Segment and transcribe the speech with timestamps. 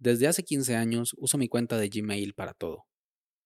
[0.00, 2.86] Desde hace 15 años uso mi cuenta de Gmail para todo.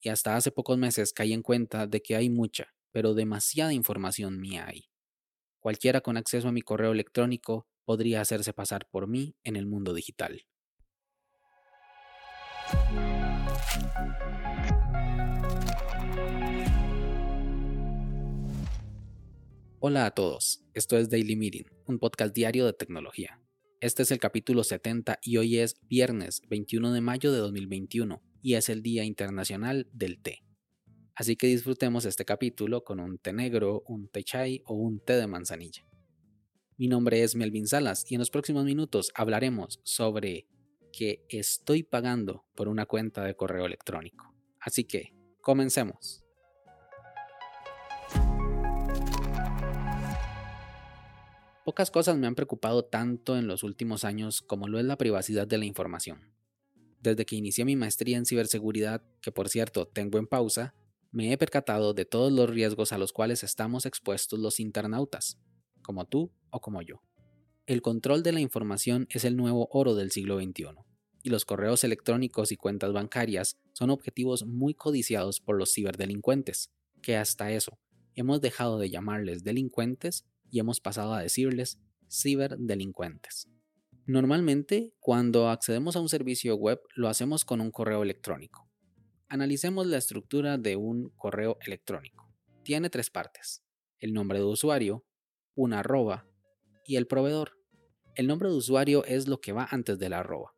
[0.00, 4.40] Y hasta hace pocos meses caí en cuenta de que hay mucha, pero demasiada información
[4.40, 4.84] mía ahí.
[5.58, 9.92] Cualquiera con acceso a mi correo electrónico podría hacerse pasar por mí en el mundo
[9.92, 10.42] digital.
[19.80, 23.40] Hola a todos, esto es Daily Meeting, un podcast diario de tecnología.
[23.80, 28.54] Este es el capítulo 70 y hoy es viernes 21 de mayo de 2021 y
[28.54, 30.42] es el Día Internacional del Té.
[31.14, 35.16] Así que disfrutemos este capítulo con un té negro, un té chai o un té
[35.16, 35.86] de manzanilla.
[36.78, 40.48] Mi nombre es Melvin Salas y en los próximos minutos hablaremos sobre
[40.90, 44.34] que estoy pagando por una cuenta de correo electrónico.
[44.58, 46.25] Así que, comencemos.
[51.66, 55.48] Pocas cosas me han preocupado tanto en los últimos años como lo es la privacidad
[55.48, 56.32] de la información.
[57.00, 60.76] Desde que inicié mi maestría en ciberseguridad, que por cierto tengo en pausa,
[61.10, 65.40] me he percatado de todos los riesgos a los cuales estamos expuestos los internautas,
[65.82, 67.02] como tú o como yo.
[67.66, 70.66] El control de la información es el nuevo oro del siglo XXI,
[71.24, 76.70] y los correos electrónicos y cuentas bancarias son objetivos muy codiciados por los ciberdelincuentes,
[77.02, 77.76] que hasta eso
[78.14, 81.80] hemos dejado de llamarles delincuentes y hemos pasado a decirles
[82.10, 83.48] ciberdelincuentes.
[84.06, 88.68] Normalmente, cuando accedemos a un servicio web, lo hacemos con un correo electrónico.
[89.28, 92.32] Analicemos la estructura de un correo electrónico.
[92.62, 93.64] Tiene tres partes.
[93.98, 95.04] El nombre de usuario,
[95.56, 96.28] una arroba
[96.84, 97.58] y el proveedor.
[98.14, 100.54] El nombre de usuario es lo que va antes de la arroba.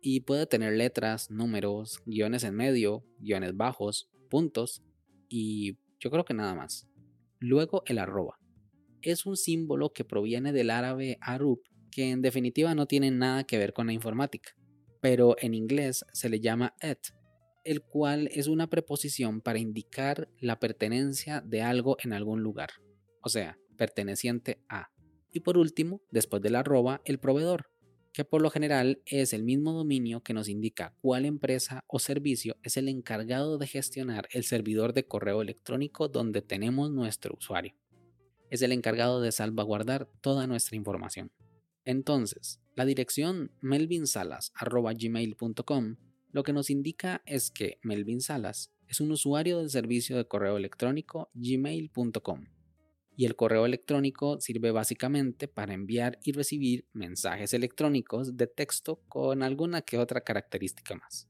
[0.00, 4.82] Y puede tener letras, números, guiones en medio, guiones bajos, puntos
[5.28, 6.88] y yo creo que nada más.
[7.38, 8.37] Luego el arroba
[9.02, 13.58] es un símbolo que proviene del árabe arub, que en definitiva no tiene nada que
[13.58, 14.54] ver con la informática,
[15.00, 16.98] pero en inglés se le llama et,
[17.64, 22.70] el cual es una preposición para indicar la pertenencia de algo en algún lugar,
[23.22, 24.90] o sea, perteneciente a.
[25.32, 27.70] Y por último, después de la arroba, el proveedor,
[28.12, 32.56] que por lo general es el mismo dominio que nos indica cuál empresa o servicio
[32.62, 37.74] es el encargado de gestionar el servidor de correo electrónico donde tenemos nuestro usuario
[38.50, 41.32] es el encargado de salvaguardar toda nuestra información.
[41.84, 45.96] Entonces, la dirección melvinsalas.gmail.com
[46.30, 50.58] lo que nos indica es que Melvin Salas es un usuario del servicio de correo
[50.58, 52.46] electrónico gmail.com
[53.16, 59.42] y el correo electrónico sirve básicamente para enviar y recibir mensajes electrónicos de texto con
[59.42, 61.28] alguna que otra característica más.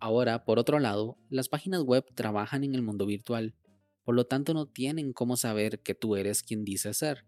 [0.00, 3.54] Ahora, por otro lado, las páginas web trabajan en el mundo virtual
[4.04, 7.24] por lo tanto no tienen cómo saber que tú eres quien dices ser.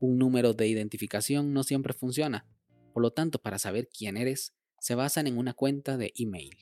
[0.00, 2.46] Un número de identificación no siempre funciona,
[2.92, 6.56] por lo tanto para saber quién eres se basan en una cuenta de email,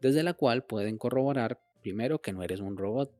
[0.00, 3.14] desde la cual pueden corroborar primero que no eres un robot,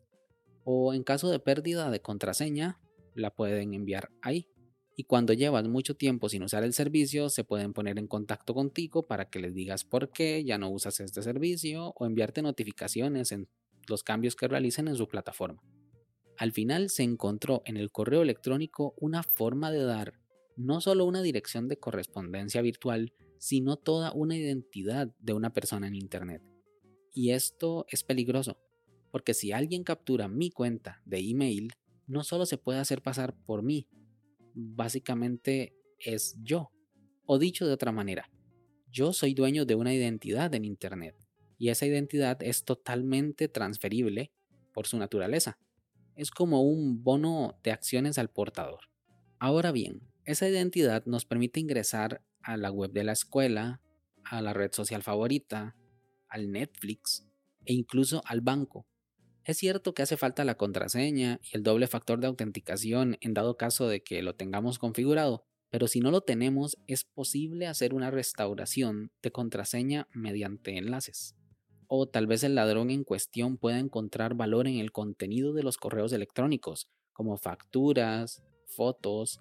[0.65, 2.81] o en caso de pérdida de contraseña,
[3.15, 4.49] la pueden enviar ahí.
[4.97, 9.03] Y cuando llevas mucho tiempo sin usar el servicio, se pueden poner en contacto contigo
[9.03, 13.49] para que les digas por qué ya no usas este servicio o enviarte notificaciones en
[13.89, 15.63] los cambios que realicen en su plataforma.
[16.37, 20.21] Al final se encontró en el correo electrónico una forma de dar
[20.57, 25.95] no solo una dirección de correspondencia virtual, sino toda una identidad de una persona en
[25.95, 26.43] Internet.
[27.13, 28.59] Y esto es peligroso,
[29.11, 31.73] porque si alguien captura mi cuenta de email,
[32.07, 33.89] no solo se puede hacer pasar por mí,
[34.55, 36.71] básicamente es yo.
[37.27, 38.31] O dicho de otra manera,
[38.91, 41.24] yo soy dueño de una identidad en Internet
[41.59, 44.33] y esa identidad es totalmente transferible
[44.73, 45.59] por su naturaleza.
[46.17, 48.81] Es como un bono de acciones al portador.
[49.39, 53.81] Ahora bien, esa identidad nos permite ingresar a la web de la escuela,
[54.25, 55.77] a la red social favorita,
[56.29, 57.27] al Netflix
[57.65, 58.87] e incluso al banco.
[59.45, 63.57] Es cierto que hace falta la contraseña y el doble factor de autenticación en dado
[63.57, 68.11] caso de que lo tengamos configurado, pero si no lo tenemos es posible hacer una
[68.11, 71.37] restauración de contraseña mediante enlaces
[71.89, 75.77] o tal vez el ladrón en cuestión pueda encontrar valor en el contenido de los
[75.77, 79.41] correos electrónicos, como facturas, fotos,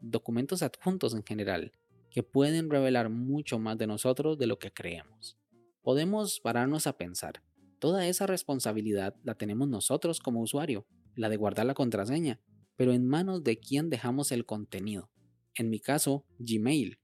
[0.00, 1.72] documentos adjuntos en general,
[2.10, 5.36] que pueden revelar mucho más de nosotros de lo que creemos.
[5.82, 7.42] Podemos pararnos a pensar,
[7.78, 12.40] toda esa responsabilidad la tenemos nosotros como usuario, la de guardar la contraseña,
[12.76, 15.10] pero en manos de quién dejamos el contenido.
[15.54, 16.98] En mi caso, Gmail.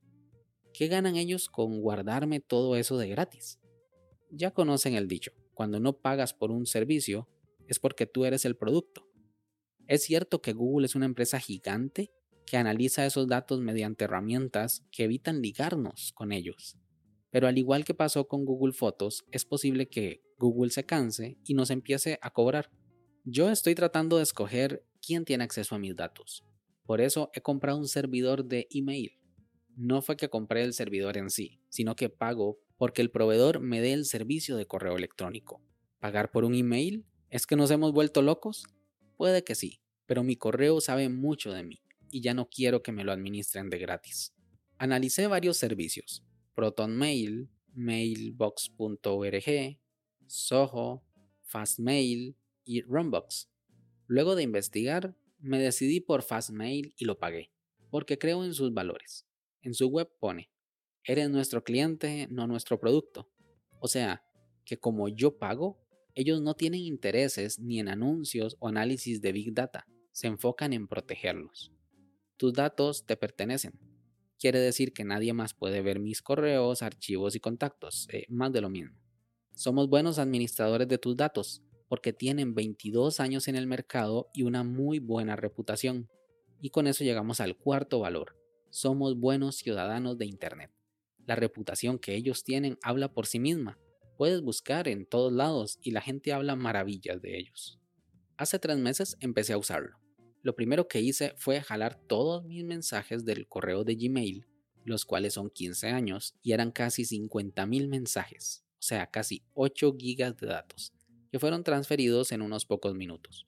[0.72, 3.60] ¿Qué ganan ellos con guardarme todo eso de gratis?
[4.36, 7.28] Ya conocen el dicho, cuando no pagas por un servicio
[7.68, 9.06] es porque tú eres el producto.
[9.86, 12.10] Es cierto que Google es una empresa gigante
[12.44, 16.76] que analiza esos datos mediante herramientas que evitan ligarnos con ellos.
[17.30, 21.54] Pero al igual que pasó con Google Fotos, es posible que Google se canse y
[21.54, 22.72] nos empiece a cobrar.
[23.22, 26.44] Yo estoy tratando de escoger quién tiene acceso a mis datos.
[26.86, 29.12] Por eso he comprado un servidor de email.
[29.76, 33.80] No fue que compré el servidor en sí, sino que pago porque el proveedor me
[33.80, 35.62] dé el servicio de correo electrónico.
[35.98, 37.04] ¿Pagar por un email?
[37.30, 38.64] ¿Es que nos hemos vuelto locos?
[39.16, 42.92] Puede que sí, pero mi correo sabe mucho de mí y ya no quiero que
[42.92, 44.34] me lo administren de gratis.
[44.78, 46.24] Analicé varios servicios,
[46.54, 49.78] ProtonMail, Mailbox.org,
[50.26, 51.04] Soho,
[51.42, 53.50] Fastmail y Runbox.
[54.06, 57.50] Luego de investigar, me decidí por Fastmail y lo pagué,
[57.90, 59.26] porque creo en sus valores.
[59.62, 60.50] En su web pone,
[61.04, 63.28] eres nuestro cliente, no nuestro producto.
[63.80, 64.24] O sea,
[64.64, 65.78] que como yo pago,
[66.14, 70.86] ellos no tienen intereses ni en anuncios o análisis de Big Data, se enfocan en
[70.86, 71.72] protegerlos.
[72.36, 73.72] Tus datos te pertenecen,
[74.38, 78.60] quiere decir que nadie más puede ver mis correos, archivos y contactos, eh, más de
[78.60, 78.96] lo mismo.
[79.54, 84.64] Somos buenos administradores de tus datos porque tienen 22 años en el mercado y una
[84.64, 86.08] muy buena reputación.
[86.60, 88.36] Y con eso llegamos al cuarto valor.
[88.70, 90.72] Somos buenos ciudadanos de Internet.
[91.26, 93.78] La reputación que ellos tienen habla por sí misma.
[94.16, 97.80] Puedes buscar en todos lados y la gente habla maravillas de ellos.
[98.36, 100.04] Hace tres meses empecé a usarlo
[100.44, 104.46] lo primero que hice fue jalar todos mis mensajes del correo de Gmail,
[104.84, 110.36] los cuales son 15 años y eran casi 50.000 mensajes, o sea, casi 8 gigas
[110.36, 110.92] de datos,
[111.32, 113.46] que fueron transferidos en unos pocos minutos.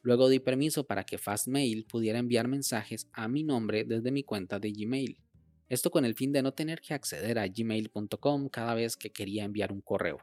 [0.00, 4.58] Luego di permiso para que Fastmail pudiera enviar mensajes a mi nombre desde mi cuenta
[4.58, 5.20] de Gmail.
[5.68, 9.44] Esto con el fin de no tener que acceder a gmail.com cada vez que quería
[9.44, 10.18] enviar un correo.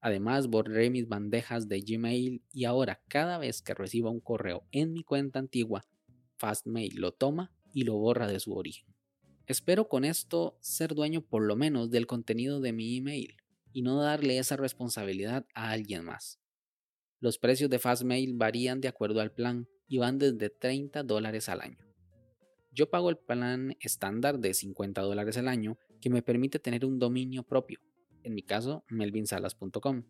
[0.00, 4.92] Además, borré mis bandejas de Gmail y ahora cada vez que reciba un correo en
[4.92, 5.86] mi cuenta antigua,
[6.36, 8.86] Fastmail lo toma y lo borra de su origen.
[9.46, 13.36] Espero con esto ser dueño por lo menos del contenido de mi email
[13.72, 16.38] y no darle esa responsabilidad a alguien más.
[17.20, 21.62] Los precios de Fastmail varían de acuerdo al plan y van desde 30 dólares al
[21.62, 21.83] año.
[22.74, 26.98] Yo pago el plan estándar de 50 dólares al año que me permite tener un
[26.98, 27.80] dominio propio
[28.24, 30.02] en mi caso melvinsalas.com.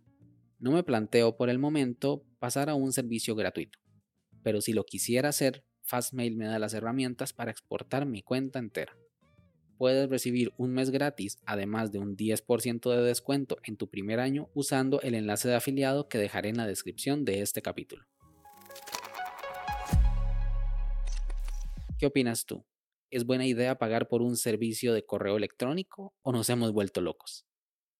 [0.58, 3.78] No me planteo por el momento pasar a un servicio gratuito,
[4.42, 8.96] pero si lo quisiera hacer, Fastmail me da las herramientas para exportar mi cuenta entera.
[9.76, 14.48] Puedes recibir un mes gratis, además de un 10% de descuento en tu primer año
[14.54, 18.06] usando el enlace de afiliado que dejaré en la descripción de este capítulo.
[22.04, 22.66] ¿Qué opinas tú?
[23.10, 27.46] ¿Es buena idea pagar por un servicio de correo electrónico o nos hemos vuelto locos?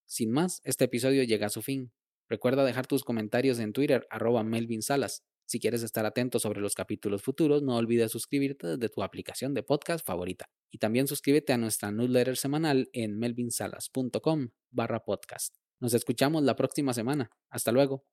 [0.05, 1.91] Sin más, este episodio llega a su fin.
[2.29, 5.23] Recuerda dejar tus comentarios en Twitter, arroba Melvin Salas.
[5.47, 9.63] Si quieres estar atento sobre los capítulos futuros, no olvides suscribirte desde tu aplicación de
[9.63, 10.51] podcast favorita.
[10.71, 15.57] Y también suscríbete a nuestra newsletter semanal en melvinsalas.com barra podcast.
[15.81, 17.31] Nos escuchamos la próxima semana.
[17.49, 18.05] Hasta luego.